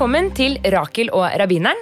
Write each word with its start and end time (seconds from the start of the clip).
Velkommen 0.00 0.30
til 0.32 0.54
Rakel 0.72 1.10
og 1.12 1.26
rabbineren. 1.36 1.76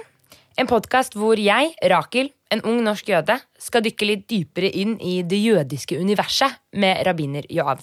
En 0.59 0.67
podkast 0.67 1.13
hvor 1.15 1.39
jeg, 1.39 1.69
Rakel, 1.87 2.27
en 2.51 2.59
ung 2.67 2.81
norsk 2.83 3.07
jøde, 3.13 3.37
skal 3.55 3.85
dykke 3.85 4.09
litt 4.09 4.25
dypere 4.27 4.67
inn 4.75 4.97
i 4.99 5.21
det 5.23 5.39
jødiske 5.39 5.95
universet 5.95 6.57
med 6.75 6.99
rabbiner 7.07 7.47
Joav. 7.47 7.79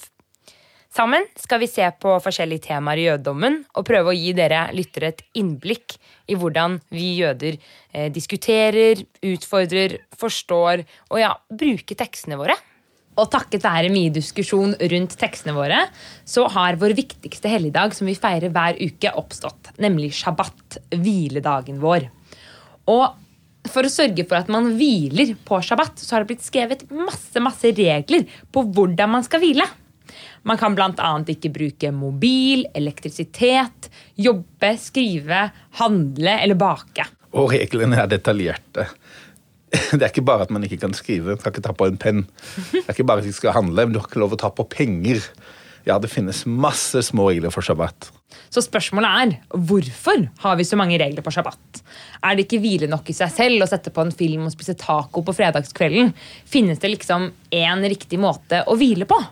Sammen 0.92 1.24
skal 1.40 1.62
vi 1.64 1.70
se 1.72 1.88
på 1.88 2.18
forskjellige 2.20 2.66
temaer 2.66 3.00
i 3.00 3.06
jødedommen 3.06 3.62
og 3.80 3.88
prøve 3.88 4.12
å 4.12 4.18
gi 4.18 4.36
dere 4.36 4.66
lyttere 4.76 5.14
et 5.14 5.24
innblikk 5.40 5.96
i 6.28 6.36
hvordan 6.36 6.82
vi 6.92 7.14
jøder 7.22 7.56
eh, 7.56 8.12
diskuterer, 8.12 9.06
utfordrer, 9.24 10.02
forstår 10.20 10.84
og 11.14 11.22
ja, 11.22 11.32
bruker 11.48 11.96
tekstene 12.04 12.36
våre. 12.36 12.60
Og 13.16 13.30
takket 13.32 13.64
være 13.64 13.90
mye 13.92 14.12
diskusjon 14.12 14.74
rundt 14.76 15.14
tekstene 15.16 15.54
våre, 15.56 15.86
så 16.28 16.44
har 16.52 16.76
vår 16.80 16.92
viktigste 16.98 17.48
helligdag 17.48 17.94
som 17.96 18.08
vi 18.10 18.16
feirer 18.18 18.52
hver 18.52 18.76
uke, 18.76 19.12
oppstått. 19.16 19.72
Nemlig 19.80 20.12
shabbat, 20.18 20.80
hviledagen 20.92 21.80
vår. 21.80 22.10
Og 22.92 23.06
for 23.72 23.86
å 23.86 23.90
sørge 23.90 24.26
for 24.28 24.38
at 24.38 24.52
man 24.52 24.74
hviler 24.76 25.32
på 25.48 25.58
shabbat, 25.64 25.98
så 25.98 26.14
har 26.14 26.22
det 26.22 26.34
blitt 26.34 26.46
skrevet 26.46 26.84
masse, 26.92 27.40
masse 27.42 27.72
regler 27.74 28.28
på 28.52 28.62
hvordan 28.76 29.16
man 29.16 29.26
skal 29.26 29.42
hvile. 29.42 29.66
Man 30.46 30.60
kan 30.60 30.76
bl.a. 30.78 31.10
ikke 31.32 31.50
bruke 31.50 31.90
mobil, 31.90 32.66
elektrisitet, 32.76 33.88
jobbe, 34.14 34.76
skrive, 34.78 35.48
handle 35.80 36.36
eller 36.44 36.58
bake. 36.60 37.08
Og 37.36 37.50
reglene 37.52 37.98
er 38.04 38.12
detaljerte. 38.12 38.86
Det 39.96 40.02
er 40.02 40.10
ikke 40.10 40.26
bare 40.26 40.46
at 40.46 40.52
man 40.54 40.64
ikke 40.66 40.80
kan 40.84 40.94
skrive, 40.96 41.34
man 41.34 41.42
skal 41.42 41.54
ikke 41.54 41.66
ta 41.66 41.74
på 41.76 41.88
en 41.90 42.00
penn. 42.00 42.26
Det 42.72 42.84
er 42.86 42.94
ikke 42.94 43.06
bare 43.08 43.24
at 43.24 43.28
vi 43.28 43.34
skal 43.36 43.56
handle, 43.56 43.86
men 43.86 43.94
du 43.94 44.00
har 44.00 44.08
ikke 44.08 44.22
lov 44.22 44.36
å 44.36 44.40
ta 44.40 44.52
på 44.54 44.66
penger. 44.70 45.24
Ja, 45.86 46.00
det 46.02 46.10
finnes 46.10 46.42
masse 46.50 46.98
små 47.06 47.28
regler 47.30 47.52
for 47.54 47.62
shabbat. 47.62 48.08
Så 48.50 48.62
spørsmålet 48.64 49.20
er 49.22 49.60
hvorfor 49.68 50.24
har 50.42 50.58
vi 50.58 50.66
så 50.66 50.78
mange 50.78 50.98
regler 50.98 51.22
på 51.22 51.30
shabbat? 51.34 51.82
Er 52.26 52.34
det 52.34 52.46
ikke 52.46 52.60
hvile 52.64 52.90
nok 52.90 53.06
i 53.10 53.14
seg 53.14 53.30
selv 53.34 53.62
å 53.62 53.70
sette 53.70 53.94
på 53.94 54.02
en 54.02 54.14
film 54.14 54.48
og 54.48 54.54
spise 54.54 54.74
taco 54.80 55.22
på 55.22 55.36
fredagskvelden? 55.36 56.10
Finnes 56.46 56.82
det 56.82 56.90
liksom 56.96 57.30
én 57.54 57.86
riktig 57.86 58.18
måte 58.22 58.64
å 58.66 58.78
hvile 58.78 59.06
på? 59.06 59.22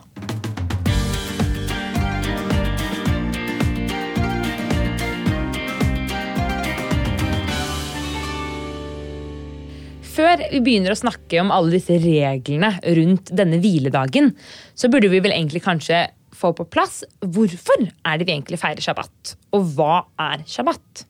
Før 10.15 10.39
vi 10.47 10.61
begynner 10.63 10.93
å 10.93 10.99
snakke 10.99 11.41
om 11.41 11.49
alle 11.51 11.73
disse 11.73 11.97
reglene 11.99 12.69
rundt 12.95 13.33
denne 13.35 13.57
hviledagen, 13.59 14.29
så 14.71 14.87
burde 14.91 15.09
vi 15.11 15.19
vel 15.19 15.33
egentlig 15.35 15.65
kanskje 15.65 16.05
få 16.35 16.53
på 16.55 16.65
plass 16.71 17.01
hvorfor 17.19 17.83
er 17.83 18.21
det 18.21 18.27
vi 18.27 18.35
egentlig 18.37 18.61
feirer 18.61 18.83
shabbat, 18.83 19.35
og 19.51 19.75
hva 19.75 20.05
er 20.29 20.45
shabbat? 20.47 21.03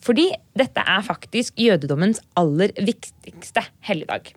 Fordi 0.00 0.30
dette 0.56 0.80
er 0.80 1.04
faktisk 1.04 1.60
jødedommens 1.60 2.22
aller 2.40 2.72
viktigste 2.80 3.66
helligdag. 3.84 4.32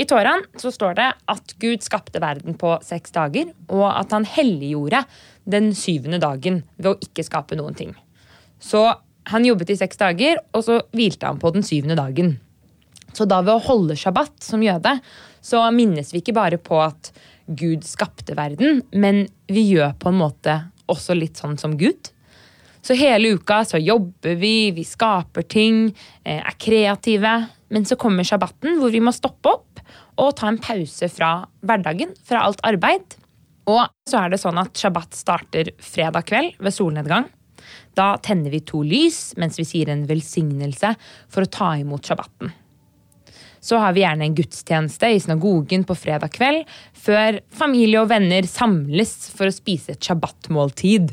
I 0.00 0.06
Toraen 0.08 0.46
så 0.56 0.72
står 0.72 0.96
det 0.96 1.12
at 1.12 1.56
Gud 1.60 1.84
skapte 1.84 2.22
verden 2.24 2.56
på 2.56 2.78
seks 2.86 3.12
dager, 3.12 3.52
og 3.68 3.88
at 3.90 4.16
han 4.16 4.24
helliggjorde 4.24 5.04
den 5.44 5.74
syvende 5.76 6.22
dagen 6.22 6.62
ved 6.78 6.94
å 6.94 6.98
ikke 7.04 7.26
skape 7.28 7.58
noen 7.60 7.76
ting. 7.76 7.96
Så 8.64 8.86
han 9.28 9.44
jobbet 9.44 9.74
i 9.74 9.82
seks 9.82 10.00
dager, 10.00 10.40
og 10.56 10.64
så 10.64 10.80
hvilte 10.96 11.28
han 11.28 11.42
på 11.42 11.52
den 11.52 11.66
syvende 11.66 12.00
dagen. 12.00 12.38
Så 13.12 13.26
da 13.28 13.40
ved 13.42 13.56
å 13.56 13.64
holde 13.64 13.98
shabbat 13.98 14.38
som 14.44 14.62
jøde, 14.62 14.96
så 15.40 15.64
minnes 15.74 16.12
vi 16.12 16.22
ikke 16.22 16.36
bare 16.36 16.60
på 16.62 16.78
at 16.82 17.12
Gud 17.50 17.82
skapte 17.86 18.36
verden, 18.38 18.84
men 18.92 19.24
vi 19.50 19.64
gjør 19.72 19.96
på 19.98 20.12
en 20.12 20.20
måte 20.20 20.56
også 20.90 21.16
litt 21.18 21.40
sånn 21.40 21.56
som 21.58 21.74
Gud. 21.80 22.12
Så 22.80 22.96
hele 22.96 23.34
uka 23.36 23.60
så 23.68 23.80
jobber 23.80 24.38
vi, 24.40 24.70
vi 24.72 24.84
skaper 24.86 25.44
ting, 25.44 25.90
eh, 26.24 26.40
er 26.40 26.56
kreative. 26.58 27.34
Men 27.70 27.84
så 27.84 27.96
kommer 27.96 28.24
shabbaten, 28.24 28.78
hvor 28.80 28.90
vi 28.90 29.02
må 29.04 29.12
stoppe 29.14 29.52
opp 29.52 29.82
og 30.20 30.36
ta 30.36 30.48
en 30.48 30.58
pause 30.60 31.08
fra 31.12 31.44
hverdagen, 31.64 32.14
fra 32.26 32.44
alt 32.46 32.62
arbeid. 32.66 33.18
Og 33.70 33.84
så 34.08 34.24
er 34.24 34.32
det 34.32 34.40
sånn 34.42 34.58
at 34.58 34.74
shabbat 34.80 35.14
starter 35.14 35.70
fredag 35.78 36.26
kveld 36.30 36.56
ved 36.58 36.74
solnedgang. 36.74 37.28
Da 37.94 38.14
tenner 38.22 38.50
vi 38.50 38.62
to 38.64 38.80
lys 38.86 39.36
mens 39.38 39.60
vi 39.60 39.68
sier 39.68 39.92
en 39.92 40.06
velsignelse 40.08 40.94
for 41.28 41.44
å 41.44 41.52
ta 41.52 41.74
imot 41.78 42.08
shabbaten 42.08 42.50
så 43.60 43.80
har 43.82 43.94
vi 43.94 44.02
gjerne 44.04 44.26
en 44.26 44.36
gudstjeneste 44.36 45.10
i 45.12 45.20
synagogen 45.20 45.84
på 45.88 45.96
fredag 45.98 46.32
kveld, 46.34 46.64
før 46.96 47.40
familie 47.52 48.00
og 48.02 48.10
venner 48.12 48.48
samles 48.48 49.14
for 49.36 49.50
å 49.50 49.54
spise 49.54 49.94
et 49.94 50.08
shabbat-måltid. 50.08 51.12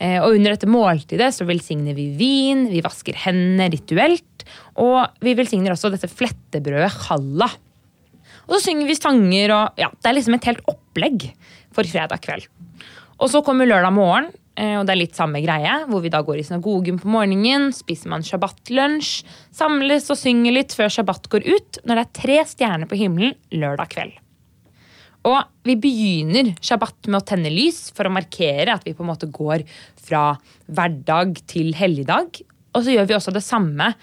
Eh, 0.00 0.18
og 0.18 0.38
under 0.38 0.54
dette 0.54 0.70
måltidet 0.70 1.30
så 1.36 1.46
velsigner 1.48 1.96
vi 1.96 2.08
vin, 2.18 2.66
vi 2.72 2.82
vasker 2.84 3.18
hendene 3.26 3.70
rituelt, 3.74 4.46
og 4.80 5.04
vi 5.24 5.36
velsigner 5.38 5.74
også 5.74 5.92
dette 5.92 6.10
flettebrødet 6.10 6.92
challa. 7.04 7.50
Og 8.44 8.56
så 8.56 8.66
synger 8.66 8.88
vi 8.88 8.98
sanger, 8.98 9.54
og 9.54 9.80
ja, 9.80 9.90
det 9.92 10.10
er 10.10 10.18
liksom 10.18 10.36
et 10.36 10.48
helt 10.50 10.64
opplegg 10.70 11.28
for 11.74 11.88
fredag 11.88 12.24
kveld. 12.24 12.48
Og 13.22 13.30
så 13.30 13.44
kommer 13.46 13.68
lørdag 13.68 13.94
morgen, 13.94 14.32
og 14.54 14.84
det 14.86 14.92
er 14.94 15.00
litt 15.00 15.16
samme 15.18 15.40
greie, 15.42 15.80
hvor 15.90 16.02
vi 16.04 16.12
da 16.14 16.20
går 16.22 16.38
i 16.38 16.44
synagogen 16.46 17.00
på 17.02 17.10
morgenen, 17.10 17.72
spiser 17.74 18.12
man 18.12 18.22
shabbat-lunsj, 18.22 19.24
samles 19.50 20.06
og 20.14 20.20
synger 20.20 20.54
litt 20.54 20.76
før 20.78 20.92
shabbat 20.94 21.26
går 21.32 21.48
ut, 21.48 21.80
når 21.82 21.98
det 21.98 22.04
er 22.04 22.12
tre 22.20 22.36
stjerner 22.46 22.90
på 22.90 23.00
himmelen 23.00 23.34
lørdag 23.50 23.90
kveld. 23.96 24.20
Og 25.24 25.40
vi 25.64 25.74
begynner 25.80 26.52
shabbat 26.62 27.08
med 27.08 27.22
å 27.22 27.26
tenne 27.26 27.52
lys 27.52 27.88
for 27.96 28.06
å 28.06 28.12
markere 28.12 28.76
at 28.76 28.84
vi 28.84 28.92
på 28.94 29.04
en 29.04 29.10
måte 29.10 29.30
går 29.32 29.64
fra 30.04 30.34
hverdag 30.68 31.40
til 31.50 31.72
helligdag. 31.78 32.42
Og 32.76 32.84
så 32.84 32.94
gjør 32.94 33.08
vi 33.08 33.16
også 33.16 33.32
det 33.34 33.44
samme 33.44 33.94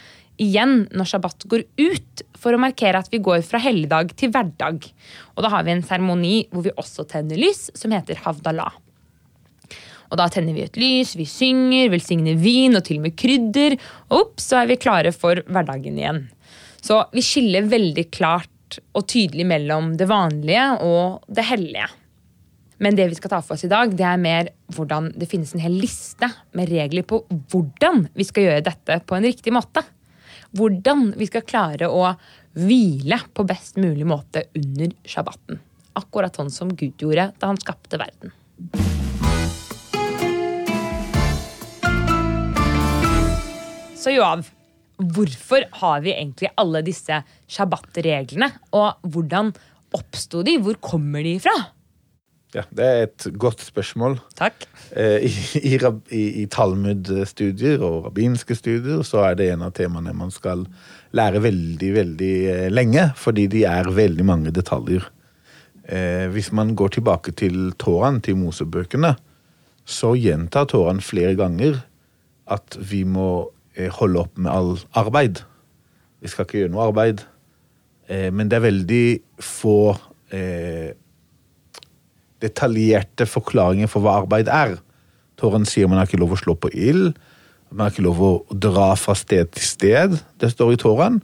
igjen 0.42 0.88
når 0.90 1.12
shabbat 1.12 1.46
går 1.52 1.66
ut, 1.78 2.24
for 2.42 2.58
å 2.58 2.62
markere 2.62 3.04
at 3.04 3.12
vi 3.14 3.22
går 3.22 3.44
fra 3.46 3.62
helligdag 3.62 4.16
til 4.18 4.34
hverdag. 4.34 4.88
Og 5.36 5.46
da 5.46 5.52
har 5.54 5.68
vi 5.68 5.76
en 5.76 5.86
seremoni 5.86 6.38
hvor 6.50 6.66
vi 6.66 6.74
også 6.74 7.06
tenner 7.12 7.38
lys, 7.38 7.68
som 7.78 7.94
heter 7.94 8.18
havdalah. 8.26 8.74
Og 10.12 10.20
da 10.20 10.28
tenner 10.32 10.56
vi 10.56 10.66
et 10.66 10.80
lys, 10.80 11.16
vi 11.16 11.26
synger, 11.30 11.90
velsigner 11.94 12.36
vin 12.40 12.76
og 12.76 12.84
til 12.88 13.00
og 13.00 13.08
med 13.08 13.16
krydder. 13.20 13.78
Og 14.12 14.26
opp, 14.26 14.44
så 14.44 14.62
er 14.62 14.72
vi 14.74 14.80
klare 14.82 15.14
for 15.16 15.40
hverdagen 15.48 16.00
igjen. 16.00 16.26
Så 16.84 17.00
vi 17.16 17.24
skiller 17.24 17.70
veldig 17.72 18.10
klart 18.12 18.80
og 18.96 19.08
tydelig 19.12 19.46
mellom 19.48 19.96
det 20.00 20.08
vanlige 20.12 20.68
og 20.88 21.24
det 21.32 21.48
hellige. 21.48 21.88
Men 22.82 22.98
det 22.98 23.12
vi 23.12 23.18
skal 23.20 23.36
ta 23.36 23.40
for 23.46 23.56
oss 23.56 23.66
i 23.68 23.72
dag, 23.72 23.92
det 23.94 24.06
er 24.08 24.22
mer 24.22 24.52
hvordan 24.74 25.12
det 25.20 25.30
finnes 25.30 25.54
en 25.54 25.62
hel 25.62 25.76
liste 25.78 26.28
med 26.58 26.72
regler 26.72 27.06
på 27.08 27.22
hvordan 27.30 28.08
vi 28.18 28.26
skal 28.26 28.48
gjøre 28.48 28.68
dette 28.68 28.98
på 29.06 29.18
en 29.18 29.28
riktig 29.28 29.54
måte. 29.54 29.86
Hvordan 30.58 31.12
vi 31.20 31.30
skal 31.30 31.46
klare 31.48 31.88
å 31.88 32.10
hvile 32.58 33.22
på 33.32 33.46
best 33.48 33.78
mulig 33.80 34.08
måte 34.10 34.48
under 34.58 34.96
shabbaten. 35.08 35.62
Akkurat 36.02 36.36
sånn 36.36 36.52
som 36.52 36.74
Gud 36.74 36.98
gjorde 37.00 37.32
da 37.38 37.54
han 37.54 37.62
skapte 37.62 38.02
verden. 38.02 38.34
Så 44.02 44.16
Joav, 44.16 44.48
hvorfor 44.98 45.68
har 45.78 46.00
vi 46.02 46.16
egentlig 46.16 46.50
alle 46.58 46.80
disse 46.82 47.20
shabbat-reglene? 47.54 48.48
Og 48.74 48.98
hvordan 49.14 49.52
oppsto 49.94 50.42
de? 50.48 50.56
Hvor 50.58 50.80
kommer 50.82 51.22
de 51.22 51.36
fra? 51.44 51.54
Ja, 52.56 52.64
Det 52.74 52.88
er 52.88 53.04
et 53.06 53.28
godt 53.38 53.62
spørsmål. 53.62 54.18
Takk. 54.36 54.66
Eh, 54.98 55.28
I, 55.30 55.76
i, 55.76 55.76
i, 56.18 56.24
i 56.42 56.48
Talmud-studier 56.50 57.86
og 57.86 58.10
rabbinske 58.10 58.58
studier 58.58 59.06
så 59.08 59.22
er 59.30 59.38
det 59.38 59.52
en 59.54 59.68
av 59.70 59.76
temaene 59.78 60.18
man 60.18 60.34
skal 60.34 60.66
lære 61.16 61.46
veldig, 61.46 61.94
veldig 62.02 62.34
eh, 62.56 62.66
lenge, 62.74 63.06
fordi 63.16 63.46
de 63.54 63.64
er 63.70 63.94
veldig 63.94 64.26
mange 64.26 64.52
detaljer. 64.52 65.06
Eh, 65.86 66.26
hvis 66.34 66.50
man 66.58 66.74
går 66.74 66.98
tilbake 66.98 67.38
til 67.38 67.70
Toraen, 67.78 68.20
til 68.26 68.42
Mosebøkene, 68.42 69.14
så 69.86 70.16
gjentar 70.18 70.68
Toraen 70.74 71.06
flere 71.06 71.38
ganger 71.38 71.84
at 72.52 72.82
vi 72.82 73.06
må 73.06 73.52
holde 73.96 74.26
opp 74.26 74.38
med 74.38 74.52
all 74.52 74.74
arbeid. 75.00 75.44
Vi 76.22 76.30
skal 76.30 76.46
ikke 76.46 76.64
gjøre 76.64 76.74
noe 76.74 76.88
arbeid. 76.90 77.24
Eh, 78.12 78.30
men 78.34 78.50
det 78.50 78.60
er 78.60 78.68
veldig 78.68 79.06
få 79.42 79.94
eh, 80.36 80.94
detaljerte 82.42 83.28
forklaringer 83.30 83.90
for 83.92 84.04
hva 84.04 84.20
arbeid 84.22 84.52
er. 84.52 84.78
Tåren 85.40 85.66
sier 85.66 85.90
man 85.90 86.02
har 86.02 86.10
ikke 86.10 86.22
lov 86.22 86.36
å 86.36 86.42
slå 86.42 86.58
på 86.60 86.72
ild. 86.74 87.16
Man 87.72 87.86
har 87.86 87.94
ikke 87.94 88.06
lov 88.06 88.22
å 88.22 88.32
dra 88.52 88.92
fra 89.00 89.16
sted 89.18 89.54
til 89.56 89.66
sted. 89.66 90.18
Det 90.42 90.52
står 90.52 90.76
i 90.76 90.82
Tåren. 90.82 91.22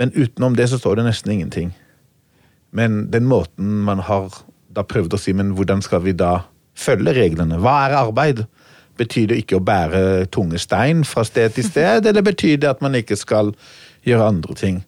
Men 0.00 0.14
utenom 0.14 0.56
det 0.56 0.70
så 0.70 0.78
står 0.80 1.00
det 1.00 1.08
nesten 1.10 1.34
ingenting. 1.34 1.72
Men 2.72 3.10
den 3.12 3.26
måten 3.28 3.82
man 3.84 4.00
har 4.06 4.30
da 4.72 4.84
prøvd 4.88 5.12
å 5.12 5.20
si, 5.20 5.34
men 5.36 5.52
hvordan 5.58 5.82
skal 5.84 6.00
vi 6.06 6.14
da 6.16 6.46
følge 6.78 7.12
reglene? 7.18 7.58
Hva 7.60 7.74
er 7.84 7.98
arbeid? 7.98 8.46
Betyr 9.02 9.32
det 9.32 9.40
ikke 9.42 9.58
å 9.58 9.64
bære 9.66 10.28
tunge 10.34 10.60
stein 10.62 11.02
fra 11.08 11.24
sted 11.26 11.56
til 11.56 11.66
sted, 11.66 12.06
eller 12.06 12.22
betyr 12.22 12.60
det 12.62 12.70
at 12.70 12.82
man 12.84 12.94
ikke 12.98 13.18
skal 13.18 13.50
gjøre 14.06 14.28
andre 14.34 14.54
ting? 14.58 14.82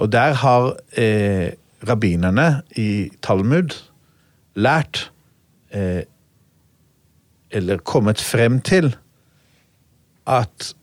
Og 0.00 0.12
der 0.12 0.36
har 0.40 0.72
eh, 0.96 1.52
rabbinerne 1.84 2.62
i 2.80 3.10
Talmud 3.22 3.76
lært 4.54 5.10
eh, 5.70 6.02
Eller 7.50 7.80
kommet 7.82 8.20
frem 8.22 8.60
til 8.60 8.92
at 10.30 10.74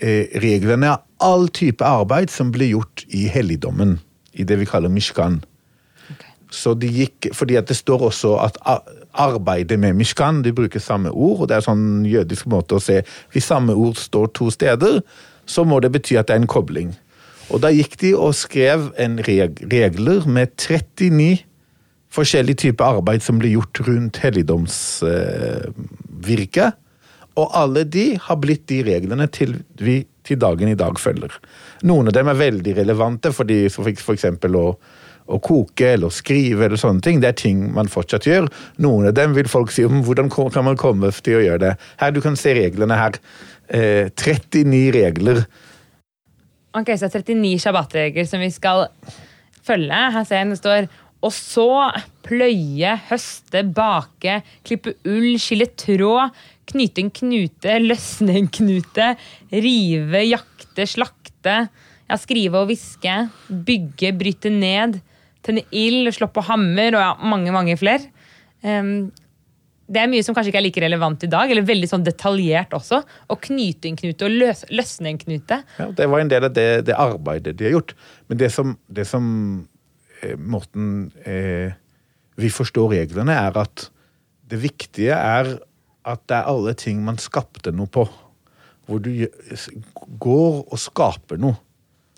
eh, 0.00 0.32
reglene 0.40 0.94
av 0.94 1.02
all 1.20 1.50
type 1.52 1.84
arbeid 1.84 2.32
som 2.32 2.52
ble 2.52 2.70
gjort 2.70 3.04
i 3.12 3.26
helligdommen, 3.28 3.98
i 4.32 4.44
det 4.44 4.56
vi 4.60 4.68
kaller 4.68 4.92
mishkan. 4.92 5.42
Så 6.50 6.72
de 6.74 6.88
gikk, 6.88 7.28
fordi 7.36 7.58
at 7.60 7.68
det 7.68 7.76
står 7.76 8.06
også 8.08 8.38
at 8.40 8.58
arbeidet 9.20 9.78
med 9.80 9.96
mishkan, 9.98 10.42
de 10.44 10.52
bruker 10.54 10.80
samme 10.82 11.10
ord, 11.10 11.40
og 11.44 11.48
det 11.48 11.56
er 11.56 11.66
sånn 11.66 12.04
jødisk 12.08 12.46
måte 12.50 12.74
å 12.78 12.82
se, 12.82 12.96
hvis 13.32 13.50
samme 13.50 13.72
ord 13.76 13.96
står 14.00 14.26
to 14.34 14.50
steder, 14.54 14.94
så 15.46 15.64
må 15.68 15.80
det 15.80 15.92
bety 15.94 16.16
at 16.18 16.28
det 16.28 16.34
er 16.36 16.42
en 16.42 16.50
kobling. 16.50 16.90
Og 17.52 17.60
da 17.62 17.68
gikk 17.72 18.00
de 18.00 18.14
og 18.16 18.34
skrev 18.36 18.80
en 19.00 19.18
reg 19.26 19.50
regler 19.72 20.20
med 20.30 20.48
39 20.56 21.38
forskjellige 22.14 22.56
typer 22.68 22.84
arbeid 23.00 23.22
som 23.24 23.38
ble 23.40 23.48
gjort 23.52 23.80
rundt 23.88 24.16
helligdomsvirket. 24.22 26.64
Eh, 26.64 26.72
og 27.34 27.46
alle 27.58 27.82
de 27.84 28.18
har 28.22 28.36
blitt 28.38 28.68
de 28.70 28.82
reglene 28.86 29.26
til 29.34 29.56
vi 29.82 30.06
til 30.24 30.40
dagen 30.40 30.70
i 30.70 30.78
dag 30.78 30.98
følger. 31.00 31.32
Noen 31.88 32.10
av 32.10 32.16
dem 32.16 32.30
er 32.30 32.40
veldig 32.40 32.76
relevante, 32.80 33.32
for 33.34 33.48
de 33.48 33.66
for 33.72 34.14
eksempel 34.14 34.56
å, 34.58 34.66
å 35.26 35.40
koke 35.44 35.94
eller 35.94 36.12
skrive 36.14 36.68
eller 36.68 36.80
sånne 36.80 37.04
ting, 37.04 37.20
det 37.22 37.32
er 37.32 37.38
ting 37.40 37.66
man 37.76 37.90
fortsatt 37.92 38.28
gjør. 38.28 38.48
Noen 38.84 39.10
av 39.10 39.18
dem 39.18 39.36
vil 39.36 39.50
folk 39.50 39.74
si 39.74 39.86
om 39.86 40.02
hvordan 40.06 40.32
kan 40.32 40.66
man 40.66 40.80
komme 40.80 41.12
til 41.20 41.40
å 41.40 41.44
gjøre 41.44 41.62
det. 41.66 41.74
Her, 42.00 42.16
Du 42.16 42.22
kan 42.24 42.36
se 42.40 42.56
reglene 42.56 42.98
her. 42.98 43.20
Eh, 43.68 44.10
39 44.12 44.90
regler. 44.96 45.44
Ok, 46.74 46.90
så 46.98 47.06
det 47.06 47.22
er 47.22 47.30
39 47.30 47.62
shabbatregler 47.62 48.26
som 48.28 48.42
vi 48.42 48.50
skal 48.50 48.88
følge. 49.64 50.04
Her 50.16 50.24
ser 50.26 50.42
jeg 50.42 50.52
det 50.52 50.60
står 50.60 50.92
og 51.24 51.32
så, 51.32 51.68
pløye, 52.24 52.90
høste, 53.08 53.62
bake, 53.76 54.40
klippe 54.66 54.92
ull, 55.08 55.38
skille 55.40 55.70
tråd, 55.80 56.34
knyte 56.70 57.04
en 57.04 57.10
knute, 57.14 57.78
løsne 57.82 58.38
en 58.40 58.50
knute, 58.52 59.10
rive, 59.52 60.22
jakte, 60.26 60.86
slakte, 60.88 61.56
ja, 62.04 62.20
skrive 62.20 62.62
og 62.62 62.70
viske, 62.70 63.18
bygge, 63.48 64.14
bryte 64.16 64.52
ned, 64.52 65.00
tenne 65.44 65.64
ild, 65.74 66.10
slå 66.16 66.30
på 66.32 66.44
hammer 66.48 66.96
og 66.96 67.04
ja, 67.04 67.12
mange, 67.34 67.52
mange 67.54 67.76
flere. 67.80 68.08
Um, 68.64 69.12
det 69.84 70.00
er 70.00 70.08
mye 70.08 70.24
som 70.24 70.32
kanskje 70.36 70.48
ikke 70.48 70.60
er 70.62 70.64
like 70.64 70.80
relevant 70.80 71.26
i 71.26 71.28
dag, 71.28 71.50
eller 71.52 71.66
veldig 71.68 71.88
sånn 71.90 72.06
detaljert 72.06 72.72
også. 72.76 73.02
Å 73.04 73.36
knyte 73.44 73.90
en 73.90 73.98
knute 74.00 74.24
og 74.24 74.36
løs, 74.40 74.64
løsne 74.72 75.12
en 75.12 75.20
knute. 75.20 75.60
Ja, 75.76 75.88
det 75.98 76.08
var 76.08 76.22
en 76.22 76.32
del 76.32 76.46
av 76.48 76.54
det, 76.56 76.68
det 76.88 76.96
arbeidet 76.96 77.56
de 77.58 77.68
har 77.68 77.76
gjort. 77.76 77.92
Men 78.30 78.40
det 78.40 78.48
som, 78.54 78.78
det 78.88 79.04
som 79.10 79.26
eh, 80.22 80.38
Morten 80.40 81.10
eh, 81.28 81.76
vi 82.40 82.50
forstår 82.50 82.94
reglene, 82.96 83.36
er 83.36 83.60
at 83.60 83.88
det 84.48 84.62
viktige 84.64 85.16
er 85.16 85.52
at 86.04 86.24
det 86.28 86.36
er 86.36 86.50
alle 86.50 86.74
ting 86.78 87.02
man 87.04 87.20
skapte 87.20 87.72
noe 87.72 87.90
på. 87.90 88.06
Hvor 88.84 89.00
du 89.00 89.10
går 90.20 90.58
og 90.64 90.80
skaper 90.80 91.40
noe. 91.40 91.56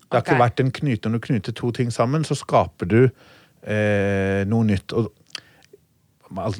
Det 0.07 0.15
har 0.15 0.23
okay. 0.23 0.33
ikke 0.35 0.43
vært 0.43 0.63
en 0.63 0.73
knyte. 0.75 1.11
Når 1.11 1.21
du 1.21 1.27
knyter 1.29 1.55
to 1.55 1.71
ting 1.75 1.93
sammen, 1.95 2.27
så 2.27 2.35
skaper 2.39 2.91
du 2.91 3.01
eh, 3.07 4.43
noe 4.47 4.67
nytt. 4.67 4.95
Og 4.95 5.11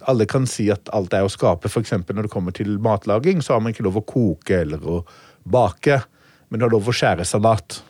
alle 0.07 0.27
kan 0.31 0.47
si 0.51 0.69
at 0.71 0.91
alt 0.95 1.15
er 1.15 1.27
å 1.27 1.33
skape. 1.33 1.71
Eksempel 1.81 2.17
når 2.17 2.29
det 2.29 2.35
kommer 2.35 2.55
til 2.55 2.77
matlaging, 2.83 3.43
så 3.43 3.57
har 3.57 3.63
man 3.63 3.75
ikke 3.75 3.87
lov 3.87 4.01
å 4.01 4.07
koke 4.07 4.63
eller 4.63 4.83
å 4.83 5.01
bake, 5.47 6.01
men 6.49 6.59
du 6.59 6.67
har 6.67 6.75
lov 6.75 6.89
å 6.91 6.95
skjære 6.95 7.27
salat. 7.27 7.81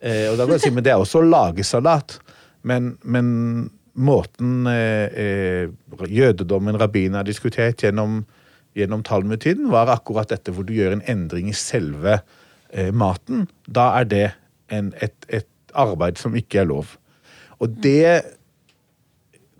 Eh, 0.00 0.28
og 0.30 0.38
da 0.38 0.46
kan 0.46 0.56
jeg 0.56 0.66
si, 0.66 0.72
men 0.72 0.84
Det 0.84 0.92
er 0.92 1.00
også 1.00 1.20
å 1.20 1.28
lage 1.28 1.64
salat. 1.64 2.18
Men, 2.62 2.94
men 3.04 3.70
måten 4.00 4.66
eh, 4.68 5.08
eh, 5.12 5.70
jødedommen, 6.08 6.78
rabbinene 6.80 7.20
har 7.20 7.28
diskutert 7.28 7.84
gjennom, 7.84 8.22
gjennom 8.78 9.02
Talmud-tiden, 9.06 9.70
var 9.72 9.90
akkurat 9.92 10.30
dette 10.30 10.54
hvor 10.54 10.66
du 10.66 10.74
gjør 10.76 10.96
en 10.96 11.06
endring 11.10 11.50
i 11.50 11.56
selve 11.56 12.20
eh, 12.70 12.92
maten. 12.94 13.48
Da 13.66 13.90
er 14.00 14.10
det 14.10 14.26
en, 14.70 14.92
et, 15.02 15.16
et 15.28 15.48
arbeid 15.74 16.20
som 16.20 16.36
ikke 16.38 16.62
er 16.62 16.70
lov. 16.70 16.96
Og 17.60 17.72
det 17.82 18.22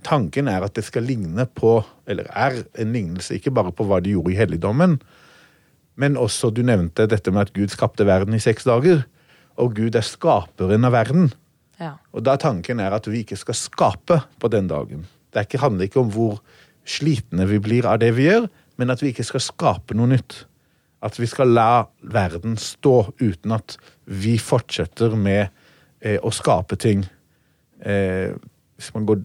tanken 0.07 0.49
er 0.49 0.65
at 0.65 0.77
det 0.79 0.87
skal 0.87 1.05
ligne 1.09 1.45
på, 1.45 1.81
eller 2.09 2.29
er 2.33 2.63
en 2.81 2.95
lignelse, 2.95 3.37
ikke 3.37 3.53
bare 3.55 3.73
på 3.75 3.87
hva 3.89 4.01
de 4.03 4.15
gjorde 4.15 4.33
i 4.33 4.39
helligdommen, 4.39 4.99
men 6.01 6.17
også 6.17 6.53
du 6.55 6.63
nevnte 6.65 7.09
dette 7.11 7.33
med 7.35 7.49
at 7.49 7.55
Gud 7.57 7.73
skapte 7.73 8.07
verden 8.09 8.37
i 8.37 8.41
seks 8.41 8.65
dager. 8.65 9.03
Og 9.61 9.75
Gud 9.77 9.97
er 9.99 10.07
skaperen 10.07 10.87
av 10.89 10.95
verden. 10.95 11.29
Ja. 11.81 11.99
Og 12.17 12.25
da 12.25 12.39
tanken 12.41 12.81
er 12.81 12.95
at 12.97 13.09
vi 13.11 13.21
ikke 13.21 13.37
skal 13.37 13.59
skape 13.59 14.21
på 14.41 14.49
den 14.53 14.71
dagen. 14.71 15.05
Det 15.35 15.45
er 15.45 15.61
handler 15.61 15.89
ikke 15.89 16.01
om 16.01 16.13
hvor 16.15 16.39
slitne 16.89 17.45
vi 17.51 17.59
blir 17.61 17.87
av 17.87 18.01
det 18.01 18.15
vi 18.17 18.31
gjør, 18.31 18.49
men 18.81 18.93
at 18.93 19.03
vi 19.05 19.09
ikke 19.13 19.29
skal 19.29 19.43
skape 19.45 19.93
noe 19.97 20.09
nytt. 20.11 20.33
At 21.05 21.15
vi 21.21 21.27
skal 21.29 21.53
la 21.53 21.85
verden 22.13 22.57
stå 22.61 23.13
uten 23.21 23.53
at 23.57 23.77
vi 24.09 24.39
fortsetter 24.41 25.17
med 25.17 25.49
eh, 26.01 26.17
å 26.17 26.31
skape 26.33 26.77
ting. 26.81 27.05
Eh, 27.81 28.33
hvis 28.77 28.95
man 28.97 29.07
går 29.09 29.19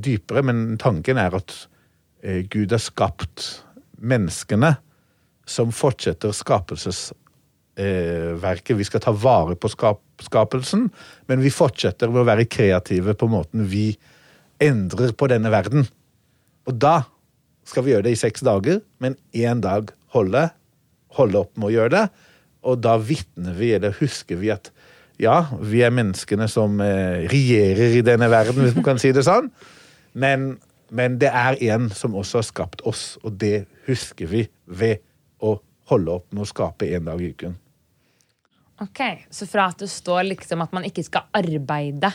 dypere, 0.00 0.42
men 0.44 0.78
tanken 0.80 1.16
er 1.20 1.34
at 1.36 1.68
eh, 2.24 2.48
Gud 2.48 2.72
har 2.72 2.78
skapt 2.82 3.64
menneskene 3.98 4.76
som 5.48 5.72
fortsetter 5.72 6.32
skapelsesverket. 6.36 8.76
Vi 8.76 8.84
skal 8.88 9.00
ta 9.04 9.12
vare 9.12 9.56
på 9.56 9.68
skap 9.72 10.02
skapelsen, 10.18 10.90
men 11.30 11.38
vi 11.44 11.50
fortsetter 11.54 12.10
med 12.10 12.20
å 12.24 12.26
være 12.26 12.50
kreative 12.50 13.14
på 13.14 13.30
måten 13.30 13.70
vi 13.70 13.94
endrer 14.58 15.12
på 15.14 15.30
denne 15.30 15.46
verden. 15.52 15.86
Og 16.66 16.74
da 16.74 17.06
skal 17.68 17.84
vi 17.84 17.92
gjøre 17.94 18.08
det 18.08 18.16
i 18.16 18.20
seks 18.20 18.44
dager, 18.46 18.80
men 19.02 19.16
én 19.36 19.60
dag 19.64 19.92
holde, 20.14 20.48
holde 21.18 21.42
opp 21.44 21.58
med 21.60 21.70
å 21.70 21.74
gjøre 21.74 21.94
det. 21.94 22.06
Og 22.68 22.80
da 22.82 22.96
vitner 23.00 23.56
vi, 23.58 23.72
eller 23.76 23.96
husker 24.00 24.40
vi 24.40 24.50
at 24.54 24.72
ja, 25.18 25.40
vi 25.58 25.82
er 25.82 25.94
menneskene 25.94 26.46
som 26.50 26.78
eh, 26.82 27.26
regjerer 27.30 27.98
i 27.98 28.04
denne 28.06 28.28
verden, 28.30 28.62
hvis 28.62 28.76
man 28.78 28.86
kan 28.86 29.00
si 29.02 29.10
det 29.14 29.26
sånn. 29.26 29.50
Men, 30.18 30.52
men 30.94 31.18
det 31.20 31.30
er 31.34 31.58
en 31.72 31.88
som 31.94 32.16
også 32.18 32.40
har 32.40 32.46
skapt 32.46 32.84
oss, 32.88 33.16
og 33.26 33.38
det 33.40 33.66
husker 33.88 34.30
vi 34.30 34.44
ved 34.66 35.02
å 35.42 35.56
holde 35.90 36.20
opp 36.20 36.28
med 36.32 36.44
å 36.44 36.48
skape 36.48 36.90
en 36.94 37.08
dag 37.08 37.22
i 37.22 37.32
uken. 37.34 37.56
Ok, 38.84 39.00
Så 39.34 39.48
fra 39.50 39.66
at 39.72 39.80
det 39.82 39.90
står 39.90 40.28
liksom 40.28 40.62
at 40.62 40.74
man 40.76 40.86
ikke 40.86 41.02
skal 41.02 41.26
arbeide 41.34 42.12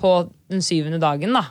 på 0.00 0.12
den 0.48 0.62
syvende 0.64 1.00
dagen, 1.02 1.34
da, 1.36 1.50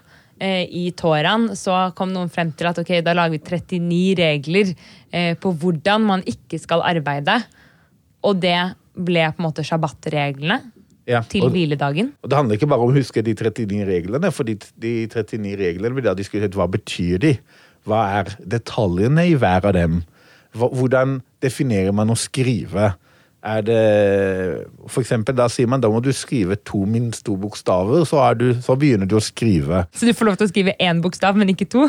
i 0.69 0.91
Toraen, 0.97 1.49
så 1.57 1.91
kom 1.97 2.11
noen 2.13 2.29
frem 2.29 2.51
til 2.57 2.67
at 2.69 2.77
ok, 2.81 2.91
da 3.05 3.13
lager 3.17 3.35
vi 3.37 3.39
39 3.41 4.15
regler 4.19 4.73
eh, 5.11 5.33
på 5.41 5.51
hvordan 5.57 6.01
man 6.05 6.23
ikke 6.29 6.59
skal 6.61 6.83
arbeide. 6.85 7.39
Og 8.27 8.39
det 8.41 8.57
ble 8.97 9.27
på 9.33 9.41
en 9.41 9.47
måte 9.49 9.65
shabbat-reglene 9.65 10.59
Ja, 11.07 11.21
til 11.23 11.45
og- 11.47 11.51
hviledagen. 11.53 12.13
Og 12.23 12.29
Det 12.29 12.35
handler 12.37 12.57
ikke 12.57 12.67
bare 12.67 12.83
om 12.83 12.91
å 12.91 12.97
huske 12.97 13.21
de 13.23 13.33
39 13.33 13.85
reglene, 13.87 14.31
for 14.33 14.43
de, 14.43 14.57
de 14.77 15.07
39 15.07 15.55
reglene 15.61 15.95
vil 15.95 16.03
da 16.03 16.13
diskutere 16.17 16.49
hva 16.57 16.67
betyr 16.67 17.17
de? 17.23 17.37
Hva 17.87 18.01
er 18.19 18.33
detaljene 18.43 19.23
i 19.29 19.35
hver 19.39 19.65
av 19.69 19.73
dem? 19.77 20.01
Hvordan 20.57 21.21
definerer 21.41 21.93
man 21.95 22.09
å 22.11 22.17
skrive? 22.19 22.95
Er 23.47 23.63
det 23.63 23.81
For 24.91 24.99
eksempel, 25.03 25.35
da 25.37 25.45
sier 25.51 25.69
man 25.71 25.83
da 25.83 25.89
må 25.91 26.01
du 26.03 26.09
skrive 26.15 26.57
to 26.67 26.81
minst 26.89 27.23
to 27.27 27.37
bokstaver, 27.39 28.03
så, 28.07 28.19
du, 28.35 28.49
så 28.63 28.75
begynner 28.79 29.07
du 29.07 29.15
å 29.19 29.23
skrive. 29.23 29.85
Så 29.95 30.07
du 30.07 30.13
får 30.17 30.29
lov 30.29 30.39
til 30.39 30.49
å 30.49 30.51
skrive 30.51 30.75
én 30.83 30.99
bokstav, 31.03 31.37
men 31.39 31.53
ikke 31.53 31.69
to? 31.71 31.85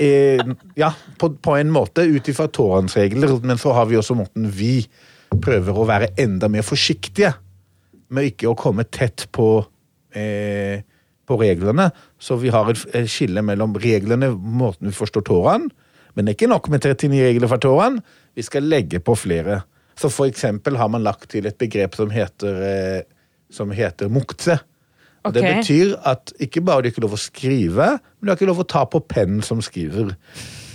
Eh, 0.00 0.40
ja, 0.80 0.92
på, 1.20 1.32
på 1.36 1.56
en 1.58 1.72
måte 1.74 2.06
ut 2.08 2.32
ifra 2.32 2.48
Torans 2.48 2.96
regler, 2.96 3.36
men 3.44 3.60
så 3.60 3.74
har 3.76 3.90
vi 3.90 3.98
også 4.00 4.16
måten 4.18 4.48
vi 4.56 4.78
prøver 5.30 5.76
å 5.76 5.86
være 5.88 6.12
enda 6.20 6.48
mer 6.50 6.64
forsiktige 6.66 7.34
med 8.10 8.32
ikke 8.32 8.50
å 8.50 8.56
komme 8.58 8.86
tett 8.90 9.28
på, 9.34 9.60
eh, 10.16 10.82
på 11.28 11.38
reglene. 11.40 11.90
Så 12.18 12.38
vi 12.40 12.50
har 12.50 12.72
et, 12.72 12.86
et 12.96 13.10
skille 13.10 13.44
mellom 13.46 13.76
reglene, 13.78 14.32
måten 14.34 14.90
vi 14.90 14.96
forstår 14.96 15.28
Toraen, 15.28 15.68
men 16.16 16.26
det 16.26 16.32
er 16.32 16.38
ikke 16.40 16.50
nok 16.50 16.70
med 16.72 16.82
39 16.82 17.20
regler 17.22 17.50
fra 17.50 17.60
Toraen. 17.62 18.00
Vi 18.34 18.42
skal 18.42 18.66
legge 18.66 18.98
på 19.04 19.14
flere. 19.18 19.60
Så 19.98 20.10
for 20.12 20.30
eksempel 20.30 20.78
har 20.80 20.90
man 20.92 21.04
lagt 21.04 21.30
til 21.34 21.46
et 21.48 21.58
begrep 21.60 21.96
som 21.98 22.12
heter, 22.12 22.62
eh, 22.64 23.02
som 23.52 23.72
heter 23.74 24.12
mukse. 24.12 24.58
Okay. 25.20 25.34
Det 25.36 25.42
betyr 25.44 25.96
at 26.08 26.32
ikke 26.40 26.62
bare 26.64 26.82
du 26.82 26.88
ikke 26.88 27.02
lov 27.04 27.18
å 27.18 27.20
skrive, 27.20 27.90
men 28.00 28.24
du 28.24 28.32
har 28.32 28.38
ikke 28.38 28.48
lov 28.48 28.62
å 28.62 28.68
ta 28.68 28.86
på 28.88 29.02
pennen 29.04 29.42
som 29.44 29.60
skriver. 29.60 30.14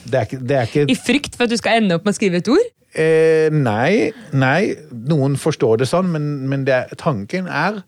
Det 0.06 0.20
er 0.20 0.28
ikke, 0.28 0.42
det 0.46 0.58
er 0.58 0.70
ikke 0.70 0.86
I 0.94 0.98
frykt 1.00 1.38
for 1.38 1.48
at 1.48 1.54
du 1.54 1.58
skal 1.58 1.82
ende 1.82 1.98
opp 1.98 2.06
med 2.06 2.14
å 2.14 2.20
skrive 2.20 2.44
et 2.44 2.52
ord? 2.54 2.68
Eh, 2.96 3.50
nei, 3.52 4.14
nei, 4.38 4.76
noen 5.10 5.34
forstår 5.42 5.82
det 5.82 5.90
sånn, 5.90 6.12
men, 6.14 6.28
men 6.52 6.64
det, 6.68 6.78
tanken 7.02 7.50
er 7.50 7.82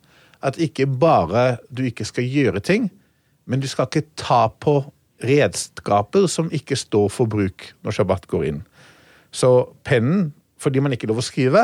at 0.43 0.57
ikke 0.61 0.87
bare 0.89 1.59
du 1.69 1.85
ikke 1.87 2.07
skal 2.07 2.25
gjøre 2.25 2.63
ting, 2.65 2.89
men 3.47 3.61
du 3.61 3.69
skal 3.69 3.87
ikke 3.87 4.09
ta 4.19 4.47
på 4.49 4.81
redskaper 5.23 6.27
som 6.29 6.49
ikke 6.53 6.77
står 6.77 7.07
for 7.13 7.29
bruk 7.29 7.69
når 7.85 7.99
shabbat 7.99 8.27
går 8.29 8.49
inn. 8.49 8.59
Så 9.33 9.69
pennen, 9.87 10.31
fordi 10.61 10.83
man 10.83 10.95
ikke 10.95 11.07
har 11.07 11.13
lov 11.13 11.23
å 11.23 11.27
skrive, 11.27 11.63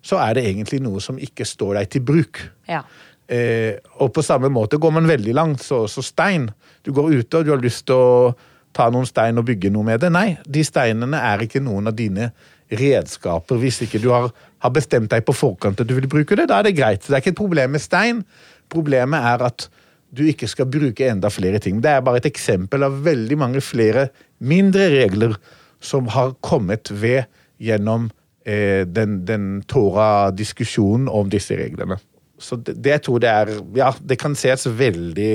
så 0.00 0.20
er 0.24 0.38
det 0.38 0.46
egentlig 0.48 0.80
noe 0.82 1.00
som 1.04 1.18
ikke 1.20 1.44
står 1.44 1.80
deg 1.80 1.90
til 1.92 2.04
bruk. 2.08 2.42
Ja. 2.68 2.82
Eh, 3.30 3.76
og 4.00 4.14
på 4.16 4.24
samme 4.26 4.48
måte 4.52 4.80
går 4.80 4.94
man 4.96 5.08
veldig 5.10 5.34
langt, 5.36 5.64
så, 5.64 5.84
så 5.90 6.04
stein. 6.04 6.48
Du 6.86 6.92
går 6.96 7.12
ute 7.20 7.40
og 7.40 7.46
du 7.46 7.52
har 7.52 7.60
lyst 7.62 7.86
til 7.90 8.00
å 8.00 8.30
ta 8.76 8.86
noen 8.90 9.08
stein 9.08 9.38
og 9.38 9.46
bygge 9.48 9.72
noe 9.74 9.86
med 9.86 10.00
det. 10.02 10.12
Nei, 10.14 10.38
de 10.46 10.64
steinene 10.64 11.20
er 11.20 11.44
ikke 11.44 11.62
noen 11.62 11.90
av 11.90 11.98
dine 11.98 12.30
redskaper 12.70 13.58
hvis 13.58 13.82
ikke 13.84 14.00
du 14.02 14.12
har 14.14 14.30
har 14.60 14.72
bestemt 14.74 15.10
deg 15.12 15.24
på 15.26 15.34
forkant 15.36 15.80
at 15.80 15.88
du 15.88 15.96
vil 15.96 16.08
bruke 16.10 16.36
det, 16.36 16.48
da 16.50 16.60
er 16.60 16.68
det 16.68 16.76
greit. 16.76 17.04
Det 17.06 17.14
er 17.14 17.22
ikke 17.22 17.32
et 17.34 17.40
problem 17.40 17.76
med 17.76 17.82
stein. 17.82 18.24
Problemet 18.72 19.28
er 19.32 19.44
at 19.48 19.68
du 20.10 20.24
ikke 20.26 20.48
skal 20.50 20.68
bruke 20.70 21.06
enda 21.06 21.30
flere 21.32 21.60
ting. 21.62 21.80
Det 21.82 21.92
er 21.92 22.04
bare 22.04 22.20
et 22.20 22.28
eksempel 22.28 22.84
av 22.84 23.00
veldig 23.06 23.38
mange 23.40 23.62
flere 23.64 24.08
mindre 24.38 24.90
regler 24.92 25.36
som 25.80 26.10
har 26.12 26.34
kommet 26.44 26.90
ved 26.92 27.24
gjennom 27.62 28.10
eh, 28.44 28.86
den, 28.88 29.20
den 29.28 29.62
tåra 29.68 30.30
diskusjonen 30.30 31.08
om 31.08 31.30
disse 31.32 31.56
reglene. 31.58 31.98
Så 32.40 32.56
det, 32.56 32.78
det 32.80 32.96
jeg 32.96 33.04
tror 33.06 33.22
det 33.22 33.30
er 33.30 33.54
Ja, 33.76 33.92
det 34.00 34.20
kan 34.20 34.36
ses 34.38 34.66
veldig 34.66 35.32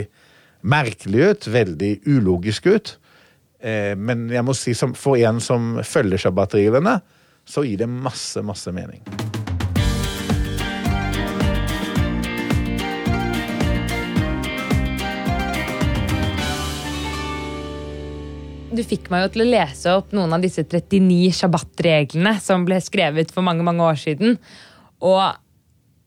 merkelig 0.65 1.29
ut, 1.29 1.47
veldig 1.53 1.91
ulogisk 2.09 2.65
ut. 2.65 2.95
Eh, 3.61 3.93
men 3.97 4.27
jeg 4.33 4.45
må 4.45 4.57
si 4.57 4.73
som, 4.77 4.95
for 4.97 5.21
en 5.21 5.41
som 5.43 5.75
følger 5.85 6.25
shabbat-reglene, 6.25 6.99
så 7.45 7.65
gir 7.65 7.83
det 7.83 7.91
masse, 7.91 8.41
masse 8.45 8.73
mening. 8.73 9.05
Du 18.75 18.81
fikk 18.83 19.07
meg 19.13 19.23
jo 19.23 19.31
til 19.31 19.45
å 19.45 19.47
lese 19.47 19.91
opp 19.95 20.11
noen 20.15 20.33
av 20.35 20.41
disse 20.43 20.65
39 20.67 21.31
shabbat-reglene 21.37 22.33
som 22.43 22.65
ble 22.67 22.81
skrevet 22.83 23.29
for 23.31 23.45
mange 23.45 23.63
mange 23.63 23.83
år 23.85 23.99
siden. 24.01 24.35
Og 25.05 25.21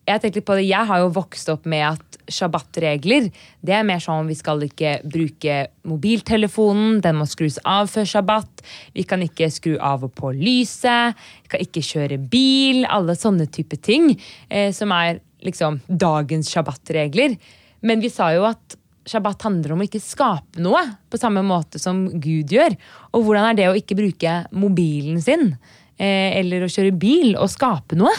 jeg 0.09 0.21
tenkte 0.21 0.43
på 0.45 0.57
det, 0.59 0.67
jeg 0.69 0.89
har 0.89 1.01
jo 1.01 1.13
vokst 1.17 1.49
opp 1.53 1.69
med 1.69 1.85
at 1.87 2.19
shabbat-regler 2.29 3.31
det 3.65 3.75
er 3.77 3.87
mer 3.89 4.03
sånn 4.05 4.29
vi 4.29 4.37
skal 4.37 4.61
ikke 4.67 4.99
bruke 5.09 5.57
mobiltelefonen, 5.89 6.99
den 7.05 7.17
må 7.21 7.29
skrus 7.29 7.57
av 7.65 7.89
før 7.93 8.09
shabbat. 8.11 8.65
Vi 8.97 9.07
kan 9.09 9.25
ikke 9.25 9.49
skru 9.53 9.79
av 9.81 10.05
og 10.05 10.13
på 10.19 10.35
lyset. 10.37 11.17
Vi 11.45 11.55
kan 11.55 11.65
ikke 11.65 11.85
kjøre 11.89 12.21
bil. 12.21 12.85
Alle 12.85 13.17
sånne 13.17 13.49
type 13.53 13.81
ting 13.81 14.11
eh, 14.13 14.75
som 14.77 14.93
er 14.97 15.23
liksom 15.47 15.81
dagens 15.89 16.53
shabbat-regler. 16.53 17.39
Men 17.81 18.05
vi 18.05 18.13
sa 18.13 18.33
jo 18.35 18.45
at 18.49 18.78
Shabbat 19.09 19.47
handler 19.47 19.75
om 19.75 19.83
å 19.83 19.87
ikke 19.89 20.03
skape 20.03 20.61
noe, 20.63 20.83
på 21.09 21.21
samme 21.21 21.43
måte 21.47 21.81
som 21.81 22.05
Gud 22.21 22.53
gjør. 22.53 22.77
Og 23.17 23.25
hvordan 23.25 23.51
er 23.51 23.59
det 23.59 23.69
å 23.71 23.77
ikke 23.79 23.97
bruke 23.99 24.35
mobilen 24.53 25.23
sin 25.25 25.51
eh, 25.97 26.37
eller 26.39 26.67
å 26.67 26.73
kjøre 26.73 26.95
bil 26.99 27.35
og 27.39 27.51
skape 27.53 27.99
noe? 27.99 28.13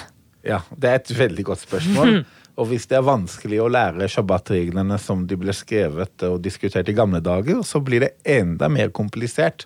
Ja, 0.48 0.64
det 0.74 0.90
er 0.90 1.02
et 1.02 1.14
veldig 1.18 1.50
godt 1.52 1.66
spørsmål. 1.68 2.20
Og 2.60 2.68
hvis 2.68 2.90
det 2.92 2.98
er 2.98 3.06
vanskelig 3.08 3.62
å 3.64 3.70
lære 3.72 4.10
shabbat-reglene 4.12 4.98
som 5.00 5.22
de 5.24 5.38
ble 5.40 5.54
skrevet 5.56 6.26
og 6.28 6.42
diskutert 6.44 6.90
i 6.92 6.96
gamle 6.98 7.22
dager, 7.24 7.62
så 7.64 7.80
blir 7.80 8.04
det 8.04 8.10
enda 8.28 8.68
mer 8.68 8.92
komplisert 8.92 9.64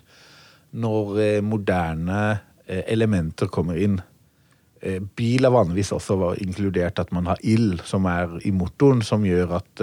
når 0.78 1.18
eh, 1.24 1.40
moderne 1.42 2.20
eh, 2.68 2.84
elementer 2.86 3.50
kommer 3.50 3.80
inn. 3.82 3.98
Bil 5.16 5.46
er 5.48 5.50
vanligvis 5.50 5.94
også 5.96 6.34
inkludert 6.44 7.00
at 7.00 7.10
man 7.16 7.26
har 7.30 7.38
ild 7.40 7.80
som 7.88 8.04
er 8.04 8.34
i 8.44 8.50
motoren, 8.52 9.00
som 9.02 9.22
gjør 9.24 9.54
at 9.56 9.82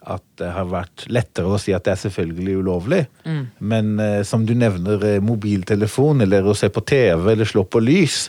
at 0.00 0.24
det 0.40 0.48
har 0.54 0.68
vært 0.70 1.04
lettere 1.12 1.52
å 1.52 1.60
si 1.60 1.74
at 1.76 1.84
det 1.84 1.92
er 1.92 2.02
selvfølgelig 2.06 2.58
ulovlig. 2.62 3.00
Mm. 3.26 3.42
Men 3.72 3.90
eh, 4.00 4.20
som 4.26 4.46
du 4.48 4.54
nevner, 4.56 5.02
eh, 5.06 5.24
mobiltelefon 5.24 6.24
eller 6.24 6.46
å 6.46 6.56
se 6.56 6.70
på 6.72 6.84
TV 6.88 7.34
eller 7.34 7.48
slå 7.48 7.66
på 7.68 7.82
lys, 7.84 8.28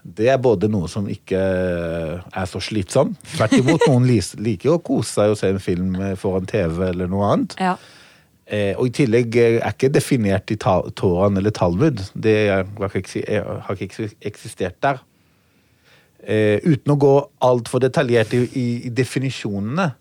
det 0.00 0.30
er 0.32 0.38
både 0.40 0.70
noe 0.72 0.88
som 0.88 1.08
ikke 1.10 1.38
er 1.38 2.46
så 2.48 2.60
slitsom. 2.62 3.12
Tvert 3.34 3.58
imot, 3.58 3.84
noen 3.90 4.06
liker 4.08 4.76
å 4.76 4.82
kose 4.84 5.12
seg 5.12 5.34
og 5.34 5.40
se 5.40 5.50
en 5.52 5.60
film 5.60 5.98
foran 6.16 6.48
TV 6.48 6.86
eller 6.88 7.10
noe 7.10 7.32
annet. 7.34 7.58
Ja. 7.60 7.74
Eh, 8.50 8.72
og 8.74 8.88
i 8.88 8.94
tillegg 9.02 9.36
er 9.38 9.60
ikke 9.68 9.92
definert 9.94 10.50
i 10.50 10.56
Toran 10.58 11.38
eller 11.38 11.54
Talmud. 11.54 12.00
Det 12.18 12.36
har 12.50 12.96
ikke 13.76 14.08
eksistert 14.26 14.80
der. 14.82 14.98
Eh, 16.20 16.58
uten 16.66 16.92
å 16.92 16.98
gå 17.00 17.12
altfor 17.46 17.80
detaljert 17.84 18.34
i, 18.36 18.42
i, 18.58 18.66
i 18.88 18.92
definisjonene, 18.92 19.92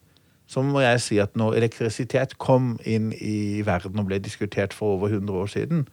så 0.50 0.64
må 0.66 0.82
jeg 0.82 1.02
si 1.04 1.20
at 1.22 1.36
når 1.38 1.60
elektrisitet 1.60 2.38
kom 2.42 2.74
inn 2.88 3.12
i 3.14 3.62
verden 3.66 4.02
og 4.02 4.08
ble 4.10 4.18
diskutert 4.24 4.74
for 4.74 4.98
over 4.98 5.12
100 5.14 5.44
år 5.44 5.52
siden, 5.54 5.84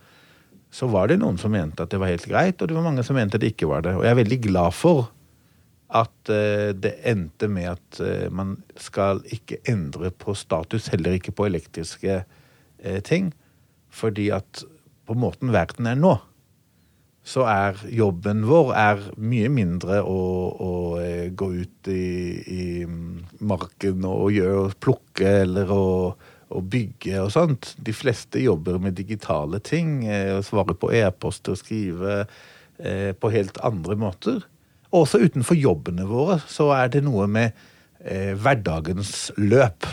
så 0.73 0.89
var 0.91 1.11
det 1.11 1.19
noen 1.21 1.37
som 1.41 1.53
mente 1.53 1.85
at 1.85 1.93
det 1.93 2.01
var 2.01 2.11
helt 2.11 2.25
greit, 2.29 2.61
og 2.61 2.71
det 2.71 2.77
var 2.77 2.87
mange 2.87 3.05
som 3.07 3.19
mente 3.19 3.41
det 3.41 3.53
ikke 3.53 3.69
var 3.69 3.85
det. 3.85 3.95
Og 3.97 4.07
jeg 4.07 4.15
er 4.15 4.23
veldig 4.23 4.41
glad 4.49 4.77
for 4.77 5.11
at 5.95 6.33
uh, 6.33 6.73
det 6.75 6.97
endte 7.07 7.49
med 7.53 7.69
at 7.77 8.01
uh, 8.01 8.33
man 8.35 8.57
skal 8.81 9.21
ikke 9.33 9.61
endre 9.71 10.11
på 10.11 10.35
status, 10.35 10.89
heller 10.93 11.15
ikke 11.17 11.37
på 11.37 11.47
elektriske 11.47 12.23
uh, 12.25 12.99
ting. 13.07 13.31
Fordi 13.93 14.31
at 14.35 14.65
på 15.07 15.15
måten 15.15 15.53
verden 15.55 15.87
er 15.87 16.01
nå, 16.01 16.17
så 17.27 17.43
er 17.51 17.81
jobben 17.91 18.45
vår 18.47 18.69
er 18.79 19.01
mye 19.19 19.49
mindre 19.51 19.99
å, 20.07 20.21
å 20.63 20.73
eh, 21.03 21.27
gå 21.35 21.49
ut 21.59 21.91
i, 21.91 22.07
i, 22.39 22.67
marken 23.43 24.07
og 24.07 24.31
gjøre, 24.35 24.77
plukke 24.83 25.33
eller 25.43 25.73
å, 25.75 25.87
å, 26.15 26.63
bygge 26.63 27.25
og 27.25 27.33
sånt. 27.35 27.73
De 27.83 27.95
fleste 27.97 28.43
jobber 28.45 28.79
med 28.83 28.95
digitale 28.99 29.59
ting. 29.59 30.05
Eh, 30.07 30.39
svare 30.47 30.77
på 30.79 30.93
e-poster, 30.95 31.59
skrive 31.59 32.21
eh, 32.79 33.11
på 33.19 33.33
helt 33.35 33.59
andre 33.67 33.99
måter. 33.99 34.45
Også 34.95 35.19
utenfor 35.27 35.59
jobbene 35.59 36.07
våre 36.07 36.39
så 36.47 36.71
er 36.79 36.95
det 36.95 37.03
noe 37.09 37.27
med 37.27 37.59
eh, 38.07 38.37
hverdagens 38.39 39.33
løp, 39.41 39.89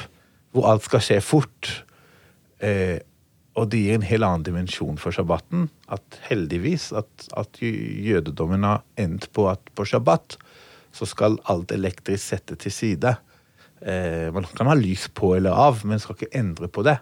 hvor 0.54 0.70
alt 0.70 0.86
skal 0.86 1.02
skje 1.02 1.18
fort. 1.26 1.72
Eh, 2.62 3.02
og 3.54 3.70
det 3.70 3.84
gir 3.84 3.98
en 3.98 4.08
helt 4.08 4.26
annen 4.26 4.46
dimensjon 4.48 4.98
for 5.02 5.14
shabbaten. 5.14 5.68
At 5.94 6.18
heldigvis 6.26 6.90
at, 6.98 7.28
at 7.38 7.62
jødedommen 7.62 8.66
har 8.66 8.82
endt 9.00 9.30
på 9.34 9.46
at 9.52 9.62
på 9.78 9.86
shabbat 9.86 10.38
så 10.94 11.08
skal 11.10 11.40
alt 11.50 11.74
elektrisk 11.74 12.34
sette 12.34 12.58
til 12.62 12.74
side. 12.74 13.16
Eh, 13.82 14.30
man 14.34 14.46
kan 14.58 14.70
ha 14.70 14.78
lys 14.78 15.08
på 15.14 15.36
eller 15.38 15.54
av, 15.58 15.82
men 15.86 16.02
skal 16.02 16.18
ikke 16.18 16.38
endre 16.38 16.70
på 16.70 16.86
det. 16.86 16.98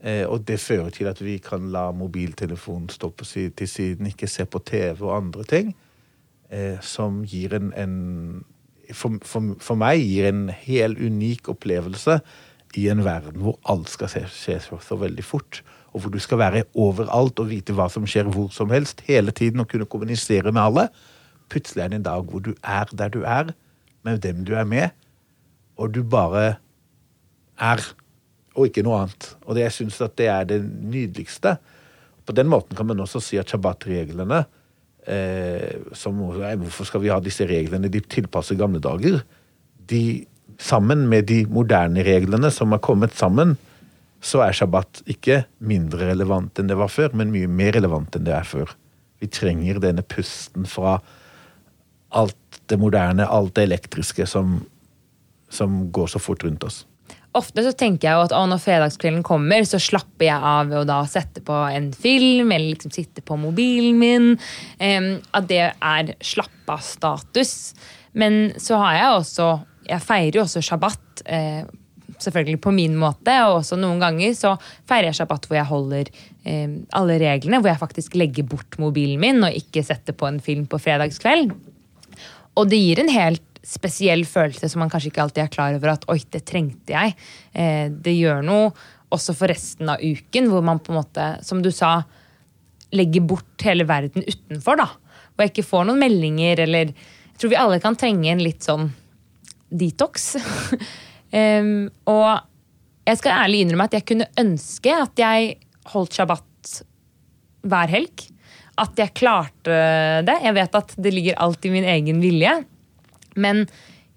Eh, 0.00 0.24
og 0.26 0.46
det 0.48 0.60
fører 0.62 0.94
til 0.94 1.10
at 1.10 1.20
vi 1.22 1.38
kan 1.42 1.70
la 1.74 1.90
mobiltelefonen 1.92 2.90
stå 2.92 3.10
på 3.10 3.26
side, 3.26 3.54
til 3.58 3.70
siden, 3.70 4.10
ikke 4.10 4.30
se 4.30 4.46
på 4.46 4.62
TV 4.66 5.02
og 5.02 5.16
andre 5.16 5.46
ting. 5.48 5.74
Eh, 6.50 6.78
som 6.82 7.22
gir 7.26 7.54
en, 7.58 7.74
en 7.78 7.98
for, 8.94 9.18
for, 9.22 9.54
for, 9.62 9.78
meg 9.78 10.02
gir 10.02 10.30
en 10.30 10.48
helt 10.50 10.98
unik 10.98 11.52
opplevelse 11.52 12.18
i 12.78 12.88
en 12.90 13.04
verden 13.06 13.42
hvor 13.44 13.58
alt 13.70 13.90
skal 13.90 14.10
skje 14.10 14.58
så, 14.62 14.78
så 14.82 14.98
veldig 14.98 15.22
fort 15.26 15.60
og 15.92 16.02
hvor 16.02 16.12
du 16.14 16.18
skal 16.22 16.38
være 16.38 16.64
overalt 16.78 17.40
og 17.42 17.50
vite 17.50 17.74
hva 17.74 17.88
som 17.90 18.06
skjer 18.08 18.30
hvor 18.30 18.50
som 18.54 18.70
helst, 18.70 19.02
hele 19.08 19.34
tiden 19.34 19.62
og 19.62 19.68
kunne 19.70 19.88
kommunisere 19.90 20.52
med 20.52 20.62
alle. 20.62 20.86
Plutselig 21.50 21.82
er 21.82 21.90
det 21.90 22.00
en 22.00 22.06
dag 22.06 22.28
hvor 22.30 22.42
du 22.44 22.52
er 22.62 22.90
der 22.94 23.10
du 23.10 23.22
er, 23.26 23.50
med 24.06 24.20
dem 24.22 24.44
du 24.46 24.54
er 24.54 24.64
med, 24.64 24.94
og 25.76 25.94
du 25.94 26.02
bare 26.06 26.54
er, 27.60 27.82
og 28.54 28.68
ikke 28.68 28.84
noe 28.86 29.02
annet. 29.02 29.34
Og 29.44 29.56
det, 29.56 29.66
jeg 29.66 29.76
syns 29.76 30.00
at 30.04 30.16
det 30.18 30.30
er 30.32 30.46
det 30.48 30.60
nydeligste. 30.64 31.56
På 32.26 32.36
den 32.36 32.48
måten 32.48 32.76
kan 32.76 32.88
man 32.88 33.02
også 33.02 33.20
si 33.24 33.38
at 33.40 33.50
shabbat-reglene 33.50 34.44
eh, 35.06 35.80
som, 35.92 36.16
Hvorfor 36.16 36.88
skal 36.88 37.02
vi 37.02 37.12
ha 37.12 37.18
disse 37.20 37.46
reglene? 37.48 37.90
De 37.92 38.00
tilpasser 38.00 38.58
gamle 38.60 38.80
dager. 38.80 39.20
De, 39.90 40.24
sammen 40.60 41.08
med 41.08 41.28
de 41.28 41.44
moderne 41.50 42.04
reglene 42.06 42.50
som 42.54 42.72
har 42.72 42.82
kommet 42.84 43.16
sammen, 43.16 43.56
så 44.20 44.42
er 44.44 44.56
shabbat 44.56 45.02
ikke 45.10 45.44
mindre 45.64 46.10
relevant 46.10 46.60
enn 46.60 46.68
det 46.68 46.76
var 46.78 46.92
før, 46.92 47.14
men 47.16 47.32
mye 47.32 47.48
mer 47.48 47.72
relevant 47.78 48.16
enn 48.16 48.26
det 48.26 48.34
er 48.36 48.46
før. 48.48 48.74
Vi 49.20 49.28
trenger 49.32 49.80
denne 49.80 50.04
pusten 50.04 50.68
fra 50.68 50.98
alt 52.16 52.60
det 52.70 52.78
moderne, 52.80 53.26
alt 53.26 53.54
det 53.56 53.68
elektriske 53.68 54.26
som, 54.28 54.60
som 55.52 55.86
går 55.92 56.12
så 56.12 56.22
fort 56.22 56.44
rundt 56.44 56.64
oss. 56.66 56.84
Ofte 57.38 57.62
så 57.62 57.70
tenker 57.78 58.08
jeg 58.08 58.18
jo 58.18 58.22
at 58.26 58.32
når 58.50 58.58
fredagskvelden 58.58 59.22
kommer, 59.26 59.62
så 59.68 59.78
slapper 59.82 60.26
jeg 60.26 60.46
av 60.50 60.70
ved 60.70 60.80
å 60.80 60.88
da 60.88 60.98
sette 61.06 61.42
på 61.46 61.54
en 61.70 61.92
film 61.94 62.50
eller 62.50 62.72
liksom 62.72 62.90
sitte 62.94 63.22
på 63.22 63.38
mobilen 63.38 64.00
min. 64.00 64.32
At 64.80 65.46
det 65.50 65.62
er 65.70 66.14
slapp 66.26 66.74
av-status. 66.74 67.52
Men 68.18 68.50
så 68.58 68.80
har 68.82 68.96
jeg 68.96 69.18
også 69.20 69.50
Jeg 69.90 70.02
feirer 70.06 70.36
jo 70.36 70.42
også 70.44 70.60
shabbat 70.62 71.22
eh, 71.26 71.62
selvfølgelig 72.24 72.60
på 72.64 72.72
min 72.74 72.96
måte. 72.98 73.34
Og 73.48 73.60
også 73.60 73.78
noen 73.80 74.02
ganger 74.02 74.36
så 74.38 74.54
feirer 74.88 75.10
jeg 75.10 75.20
shabbat 75.20 75.48
hvor 75.48 75.58
jeg 75.58 75.70
holder 75.70 76.12
eh, 76.44 76.78
alle 76.96 77.18
reglene. 77.22 77.60
Hvor 77.60 77.72
jeg 77.72 77.82
faktisk 77.82 78.16
legger 78.20 78.48
bort 78.48 78.78
mobilen 78.82 79.20
min 79.22 79.44
og 79.46 79.56
ikke 79.56 79.84
setter 79.86 80.16
på 80.16 80.28
en 80.28 80.40
film 80.44 80.66
på 80.70 80.80
fredagskveld. 80.82 81.54
Og 82.58 82.70
det 82.70 82.80
gir 82.80 83.02
en 83.02 83.12
helt 83.12 83.46
spesiell 83.66 84.24
følelse 84.26 84.70
som 84.70 84.80
man 84.82 84.90
kanskje 84.92 85.10
ikke 85.12 85.22
alltid 85.26 85.44
er 85.44 85.52
klar 85.52 85.76
over 85.76 85.92
at 85.92 86.06
oi, 86.10 86.18
det 86.32 86.42
trengte 86.48 86.94
jeg. 86.94 87.14
Eh, 87.52 87.86
det 87.92 88.16
gjør 88.16 88.42
noe 88.46 88.72
også 89.10 89.34
for 89.34 89.50
resten 89.50 89.90
av 89.90 90.02
uken, 90.02 90.48
hvor 90.50 90.62
man 90.64 90.80
på 90.82 90.92
en 90.92 91.00
måte, 91.00 91.26
som 91.46 91.62
du 91.62 91.70
sa, 91.74 92.00
legger 92.94 93.24
bort 93.26 93.66
hele 93.66 93.86
verden 93.86 94.24
utenfor. 94.26 94.78
da. 94.80 94.88
Hvor 95.34 95.46
jeg 95.46 95.54
ikke 95.54 95.66
får 95.66 95.88
noen 95.88 96.02
meldinger 96.02 96.66
eller 96.66 96.94
Jeg 97.30 97.46
tror 97.46 97.50
vi 97.54 97.56
alle 97.56 97.80
kan 97.80 97.94
trenge 97.96 98.28
en 98.28 98.42
litt 98.44 98.66
sånn 98.66 98.90
detox. 99.70 100.34
Um, 101.30 101.90
og 102.10 102.42
jeg 103.06 103.20
skal 103.20 103.36
ærlig 103.44 103.64
innrømme 103.64 103.86
at 103.86 103.96
jeg 103.98 104.06
kunne 104.08 104.28
ønske 104.40 104.94
at 104.94 105.20
jeg 105.20 105.54
holdt 105.92 106.16
shabbat 106.18 106.74
hver 107.70 107.92
helg. 107.92 108.26
at 108.80 108.96
jeg 108.96 109.12
klarte 109.12 109.74
det. 110.24 110.36
Jeg 110.40 110.54
vet 110.56 110.76
at 110.78 110.94
det 110.96 111.10
ligger 111.12 111.40
alt 111.44 111.66
i 111.68 111.72
min 111.72 111.84
egen 111.84 112.20
vilje. 112.22 112.52
Men 113.36 113.66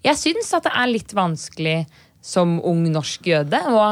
jeg 0.04 0.16
syns 0.16 0.54
at 0.56 0.64
det 0.64 0.72
er 0.72 0.88
litt 0.88 1.12
vanskelig 1.12 1.82
som 2.24 2.56
ung 2.64 2.86
norsk 2.88 3.26
jøde 3.28 3.60
å 3.68 3.82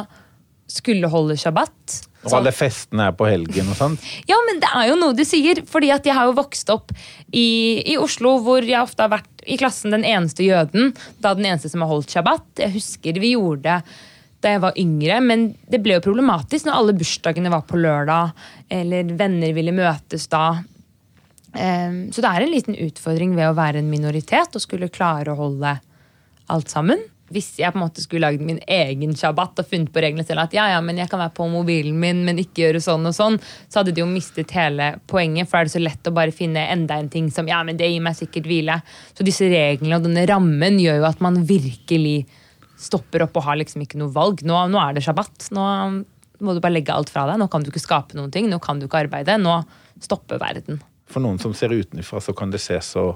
skulle 0.70 1.10
holde 1.12 1.36
shabbat. 1.36 1.98
Og 2.22 2.36
alle 2.38 2.52
festene 2.54 3.08
er 3.10 3.16
på 3.18 3.26
helgen 3.26 3.72
og 3.72 3.78
sånn. 3.78 3.96
Ja, 4.30 4.38
men 4.46 4.60
det 4.62 4.70
er 4.70 4.92
jo 4.92 4.98
noe 5.00 5.16
du 5.16 5.24
sier. 5.26 5.62
fordi 5.68 5.90
at 5.94 6.06
jeg 6.06 6.14
har 6.16 6.30
jo 6.30 6.38
vokst 6.38 6.70
opp 6.72 6.94
i, 7.32 7.82
i 7.82 7.98
Oslo, 7.98 8.36
hvor 8.44 8.62
jeg 8.62 8.78
ofte 8.80 9.04
har 9.04 9.12
vært 9.16 9.44
i 9.46 9.58
klassen 9.58 9.94
den 9.94 10.06
eneste 10.06 10.46
jøden. 10.46 10.92
Da 11.22 11.34
den 11.34 11.48
eneste 11.50 11.72
som 11.72 11.82
har 11.84 11.90
holdt 11.90 12.14
shabbat. 12.14 12.46
Jeg 12.62 12.76
husker 12.76 13.20
vi 13.22 13.34
gjorde 13.34 13.66
det 13.66 14.08
da 14.42 14.56
jeg 14.56 14.62
var 14.64 14.78
yngre, 14.80 15.20
men 15.22 15.44
det 15.70 15.78
ble 15.84 15.96
jo 15.96 16.02
problematisk 16.02 16.66
når 16.66 16.78
alle 16.78 16.94
bursdagene 16.98 17.52
var 17.52 17.62
på 17.68 17.78
lørdag, 17.78 18.32
eller 18.74 19.12
venner 19.18 19.54
ville 19.54 19.74
møtes 19.76 20.26
da. 20.32 20.56
Ehm, 21.54 22.08
så 22.10 22.24
det 22.24 22.30
er 22.30 22.44
en 22.44 22.52
liten 22.52 22.78
utfordring 22.88 23.36
ved 23.36 23.50
å 23.50 23.56
være 23.56 23.82
en 23.82 23.90
minoritet 23.92 24.56
og 24.56 24.64
skulle 24.64 24.90
klare 24.92 25.30
å 25.32 25.38
holde 25.38 25.76
alt 26.52 26.72
sammen. 26.72 27.04
Hvis 27.32 27.48
jeg 27.60 27.72
på 27.72 27.78
en 27.80 27.84
måte 27.84 28.04
skulle 28.04 28.26
lagd 28.26 28.44
min 28.44 28.60
egen 28.70 29.14
shabbat 29.18 29.62
og 29.62 29.68
funnet 29.68 29.92
på 29.94 30.02
reglene 30.04 30.26
selv, 30.26 30.44
at 30.44 30.56
ja, 30.56 30.68
ja, 30.74 30.80
men 30.84 31.00
jeg 31.00 31.10
kan 31.10 31.22
være 31.22 31.34
på 31.36 31.48
mobilen 31.52 31.96
min, 32.02 32.22
men 32.26 32.40
ikke 32.42 32.66
gjøre 32.66 32.82
sånn 32.84 33.08
og 33.08 33.16
sånn, 33.16 33.38
så 33.68 33.80
hadde 33.80 33.94
de 33.96 34.04
jo 34.04 34.08
mistet 34.10 34.52
hele 34.56 34.92
poenget. 35.10 35.48
For 35.48 35.58
da 35.58 35.64
er 35.64 35.70
det 35.70 35.74
så 35.76 35.82
lett 35.82 36.10
å 36.10 36.14
bare 36.16 36.36
finne 36.36 36.66
enda 36.74 37.00
en 37.00 37.10
ting 37.12 37.32
som 37.32 37.48
ja, 37.50 37.62
men 37.66 37.80
det 37.80 37.90
gir 37.90 38.04
meg 38.04 38.18
sikkert 38.18 38.48
hvile. 38.50 38.78
Så 39.16 39.26
disse 39.26 39.48
reglene 39.52 39.98
og 39.98 40.06
denne 40.06 40.26
rammen 40.28 40.78
gjør 40.82 41.02
jo 41.02 41.08
at 41.10 41.24
man 41.24 41.42
virkelig 41.48 42.22
stopper 42.82 43.26
opp 43.26 43.36
og 43.38 43.46
har 43.46 43.60
liksom 43.60 43.84
ikke 43.84 44.00
noe 44.00 44.12
valg. 44.14 44.42
Nå, 44.46 44.56
nå 44.72 44.80
er 44.82 44.96
det 44.96 45.04
shabbat. 45.06 45.50
Nå 45.54 45.66
må 46.42 46.54
du 46.54 46.62
bare 46.62 46.74
legge 46.74 46.94
alt 46.94 47.12
fra 47.12 47.26
deg. 47.30 47.38
Nå 47.40 47.48
kan 47.50 47.62
du 47.62 47.70
ikke 47.70 47.82
skape 47.82 48.18
noen 48.18 48.32
ting. 48.34 48.48
Nå 48.50 48.58
kan 48.62 48.80
du 48.80 48.88
ikke 48.88 49.04
arbeide. 49.04 49.38
Nå 49.40 49.60
stopper 50.02 50.40
verden. 50.42 50.80
For 51.12 51.22
noen 51.22 51.38
som 51.42 51.54
ser 51.56 51.74
utenfra, 51.74 52.20
så 52.24 52.34
kan 52.36 52.52
det 52.52 52.62
se 52.64 52.78
så 52.82 53.12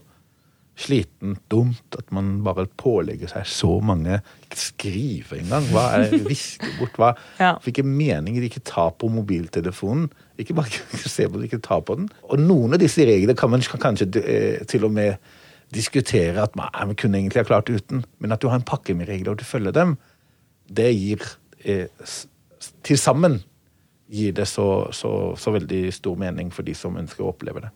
slitent, 0.76 1.40
dumt, 1.48 1.96
at 1.96 2.10
man 2.12 2.42
bare 2.44 2.66
pålegger 2.76 3.30
seg 3.32 3.46
så 3.48 3.78
mange 3.80 4.18
skriver 4.52 4.76
skrive 5.26 5.40
engang. 5.40 5.66
Hva 5.72 5.86
er 5.96 6.14
Viske 6.26 6.68
bort 6.78 6.98
hva? 7.00 7.12
Ja. 7.42 7.54
Hvilken 7.64 7.88
mening 7.96 8.38
ikke 8.44 8.62
tar 8.66 8.92
på 9.00 9.08
mobiltelefonen. 9.12 10.10
Ikke 10.40 10.56
bare 10.56 10.70
ikke 10.72 11.10
se 11.16 11.26
på 11.28 11.38
den, 11.38 11.48
ikke 11.48 11.62
ta 11.64 11.80
på 11.80 11.98
den. 11.98 12.10
Og 12.30 12.40
noen 12.42 12.76
av 12.76 12.82
disse 12.82 13.04
reglene 13.06 13.36
kan 13.38 13.52
man 13.52 13.64
kanskje 13.64 14.08
eh, 14.22 14.62
til 14.68 14.86
og 14.88 14.94
med 14.96 15.16
diskutere 15.74 16.44
at 16.44 16.54
man, 16.56 16.70
man 16.72 16.98
kunne 16.98 17.18
egentlig 17.18 17.42
ha 17.42 17.48
klart 17.48 17.70
uten, 17.72 18.04
men 18.22 18.32
at 18.32 18.42
du 18.42 18.48
har 18.48 18.60
en 18.60 18.66
pakke 18.66 18.94
med 18.94 19.08
regler 19.08 19.32
og 19.32 19.40
du 19.40 19.44
følger 19.44 19.74
dem, 19.74 19.96
det 20.70 20.92
gir 20.94 21.22
eh, 21.64 21.86
Til 22.86 22.98
sammen 22.98 23.40
gir 24.10 24.32
det 24.32 24.46
så, 24.46 24.88
så, 24.94 25.34
så 25.38 25.50
veldig 25.50 25.92
stor 25.94 26.16
mening 26.18 26.52
for 26.54 26.66
de 26.66 26.74
som 26.74 26.96
ønsker 26.98 27.24
å 27.24 27.32
oppleve 27.32 27.64
det. 27.64 27.72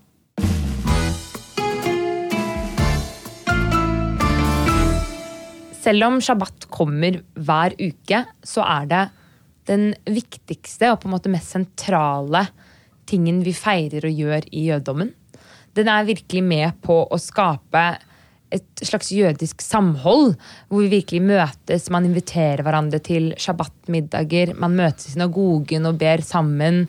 Selv 5.80 6.04
om 6.04 6.18
shabbat 6.20 6.68
kommer 6.72 7.22
hver 7.40 7.76
uke, 7.80 8.24
så 8.44 8.64
er 8.66 8.90
det 8.90 9.04
den 9.70 9.90
viktigste 10.08 10.90
og 10.92 11.00
på 11.00 11.08
en 11.08 11.14
måte 11.14 11.32
mest 11.32 11.54
sentrale 11.54 12.44
tingen 13.08 13.40
vi 13.46 13.54
feirer 13.56 14.04
og 14.06 14.22
gjør 14.22 14.46
i 14.50 14.66
jødedommen. 14.68 15.12
Den 15.76 15.88
er 15.88 16.08
virkelig 16.08 16.42
med 16.44 16.80
på 16.84 17.02
å 17.06 17.18
skape 17.20 17.84
et 18.50 18.82
slags 18.82 19.12
jødisk 19.14 19.62
samhold, 19.62 20.34
hvor 20.68 20.82
vi 20.82 20.90
virkelig 20.96 21.22
møtes. 21.22 21.86
Man 21.94 22.08
inviterer 22.08 22.64
hverandre 22.66 22.98
til 23.06 23.30
shabbat-middager, 23.38 24.56
man 24.58 24.74
møtes 24.78 25.06
i 25.06 25.14
synagogen 25.14 25.86
og 25.86 26.00
ber 26.00 26.24
sammen. 26.26 26.82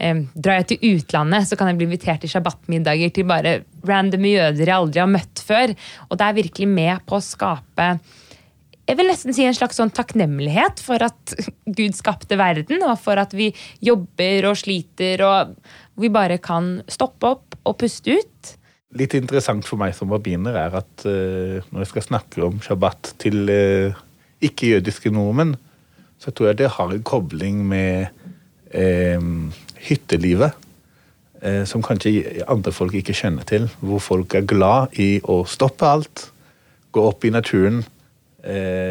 Eh, 0.00 0.24
drar 0.32 0.62
jeg 0.62 0.70
til 0.72 0.96
utlandet, 0.96 1.46
så 1.46 1.58
kan 1.58 1.68
jeg 1.68 1.78
bli 1.78 1.90
invitert 1.90 2.24
til 2.24 2.32
shabbat-middager 2.32 3.12
til 3.12 3.28
bare 3.28 3.58
random 3.86 4.24
jøder 4.30 4.64
jeg 4.64 4.78
aldri 4.78 5.04
har 5.04 5.12
møtt 5.12 5.44
før. 5.44 5.76
Og 6.08 6.16
det 6.16 6.26
er 6.26 6.40
virkelig 6.40 6.70
med 6.72 7.04
på 7.06 7.20
å 7.20 7.26
skape 7.26 7.92
jeg 8.88 8.98
vil 8.98 9.08
nesten 9.08 9.34
si 9.34 9.44
en 9.46 9.56
slags 9.56 9.78
sånn 9.78 9.92
takknemlighet 9.94 10.82
for 10.82 11.02
at 11.06 11.34
Gud 11.78 11.94
skapte 11.94 12.38
verden, 12.40 12.82
og 12.82 12.98
for 13.02 13.20
at 13.20 13.34
vi 13.36 13.52
jobber 13.84 14.48
og 14.50 14.58
sliter, 14.58 15.22
og 15.26 15.54
vi 16.02 16.10
bare 16.12 16.40
kan 16.42 16.80
stoppe 16.90 17.30
opp 17.36 17.58
og 17.62 17.78
puste 17.78 18.18
ut. 18.18 18.56
Litt 18.98 19.14
interessant 19.16 19.64
for 19.64 19.80
meg 19.80 19.94
som 19.96 20.10
rabbiner 20.12 20.58
er 20.66 20.74
at 20.82 21.06
uh, 21.06 21.62
når 21.70 21.84
jeg 21.84 21.92
skal 21.92 22.08
snakke 22.08 22.42
om 22.44 22.58
shabbat 22.64 23.14
til 23.22 23.46
uh, 23.48 24.02
ikke-jødiske 24.44 25.14
nordmenn, 25.14 25.54
så 26.20 26.30
tror 26.30 26.50
jeg 26.50 26.60
det 26.60 26.74
har 26.74 26.92
en 26.92 27.06
kobling 27.06 27.62
med 27.70 28.10
uh, 28.74 29.30
hyttelivet. 29.86 30.58
som 31.66 31.82
kanskje 31.82 32.44
andre 32.46 32.70
folk 32.70 32.94
ikke 32.94 33.16
kjenner 33.18 33.42
til. 33.42 33.64
Hvor 33.80 33.98
folk 33.98 34.34
er 34.38 34.44
glad 34.46 34.94
i 34.94 35.18
å 35.26 35.40
stoppe 35.42 35.82
alt, 35.82 36.28
gå 36.94 37.02
opp 37.02 37.24
i 37.26 37.32
naturen. 37.34 37.80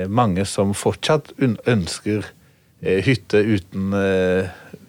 Mange 0.07 0.45
som 0.47 0.69
fortsatt 0.77 1.33
ønsker 1.67 2.29
hytte 2.79 3.41
uten 3.43 3.89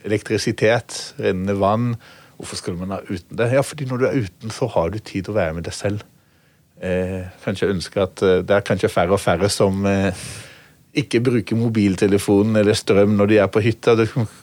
elektrisitet, 0.07 1.01
rennende 1.19 1.57
vann 1.59 1.97
Hvorfor 2.43 2.59
skal 2.59 2.75
man 2.75 2.91
ha 2.91 2.99
uten 3.07 3.39
det? 3.39 3.53
Ja, 3.55 3.63
fordi 3.63 3.87
når 3.87 4.01
du 4.01 4.07
er 4.09 4.17
uten, 4.25 4.51
så 4.51 4.67
har 4.75 4.91
du 4.91 4.99
tid 4.99 5.29
til 5.29 5.31
å 5.31 5.37
være 5.37 5.55
med 5.55 5.67
deg 5.69 5.77
selv. 5.77 6.01
Eh, 6.83 7.29
kanskje 7.45 7.69
ønske 7.71 8.01
at 8.03 8.23
eh, 8.27 8.41
Det 8.43 8.57
er 8.57 8.65
kanskje 8.67 8.91
færre 8.91 9.15
og 9.15 9.21
færre 9.23 9.47
som 9.53 9.85
eh, 9.87 10.25
ikke 10.99 11.21
bruker 11.23 11.61
mobiltelefonen 11.61 12.59
eller 12.59 12.75
strøm 12.75 13.15
når 13.15 13.31
de 13.31 13.39
er 13.39 13.53
på 13.53 13.63
hytta. 13.63 13.95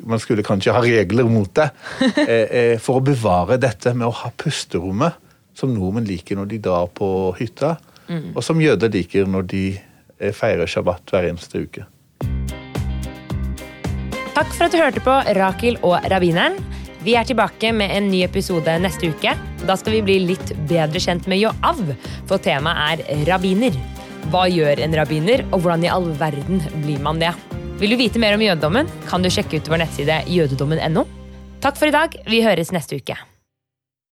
Man 0.07 0.23
skulle 0.23 0.45
kanskje 0.47 0.71
ha 0.71 0.83
regler 0.85 1.27
mot 1.27 1.51
det. 1.59 1.67
Eh, 2.29 2.47
eh, 2.47 2.77
for 2.79 3.01
å 3.01 3.03
bevare 3.03 3.59
dette 3.59 3.91
med 3.97 4.07
å 4.07 4.15
ha 4.21 4.31
pusterommet, 4.31 5.19
som 5.57 5.73
nordmenn 5.75 6.07
liker 6.07 6.39
når 6.39 6.53
de 6.53 6.63
drar 6.63 6.87
på 6.95 7.07
hytta, 7.35 7.73
mm. 8.07 8.31
og 8.31 8.43
som 8.45 8.61
jøder 8.63 8.91
liker 8.93 9.27
når 9.27 9.47
de 9.51 9.63
eh, 10.19 10.33
feirer 10.35 10.69
shabbat 10.69 11.13
hver 11.13 11.29
eneste 11.31 11.65
uke. 11.65 11.85
Takk 14.35 14.51
for 14.55 14.67
at 14.69 14.75
du 14.75 14.79
hørte 14.79 15.03
på 15.03 15.15
Rakel 15.35 15.79
og 15.83 15.97
rabbineren. 16.11 16.55
Vi 17.03 17.15
er 17.15 17.27
tilbake 17.27 17.71
med 17.75 17.91
en 17.95 18.09
ny 18.11 18.21
episode 18.25 18.71
neste 18.83 19.09
uke. 19.11 19.33
Da 19.67 19.75
skal 19.79 19.97
vi 19.97 20.03
bli 20.03 20.17
litt 20.29 20.53
bedre 20.69 20.99
kjent 20.99 21.27
med 21.31 21.41
Joav, 21.41 21.79
for 22.27 22.43
temaet 22.43 23.03
er 23.07 23.23
rabbiner. 23.27 23.75
Hva 24.31 24.45
gjør 24.51 24.83
en 24.83 24.95
rabbiner, 24.99 25.45
og 25.49 25.63
hvordan 25.63 25.87
i 25.87 25.91
all 25.91 26.11
verden 26.19 26.63
blir 26.83 26.99
man 27.03 27.21
det? 27.23 27.31
Vil 27.79 27.95
du 27.95 27.99
vite 27.99 28.19
mer 28.19 28.35
om 28.35 28.43
jødedommen, 28.43 28.91
kan 29.07 29.23
du 29.23 29.31
sjekke 29.31 29.59
ut 29.59 29.71
vår 29.71 29.85
nettside 29.85 30.21
jødedommen.no. 30.27 31.07
Takk 31.63 31.79
for 31.79 31.87
i 31.87 31.95
dag. 31.95 32.15
Vi 32.27 32.43
høres 32.43 32.75
neste 32.75 32.99
uke. 32.99 33.15